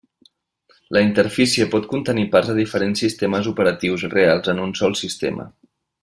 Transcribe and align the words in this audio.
La 0.95 1.01
interfície 1.07 1.67
pot 1.75 1.85
contenir 1.91 2.25
parts 2.37 2.49
de 2.53 2.57
diferents 2.61 3.03
sistemes 3.05 3.51
operatius 3.55 4.07
reals 4.17 4.53
en 4.55 4.63
un 4.69 4.73
sol 4.81 4.97
sistema. 5.05 5.47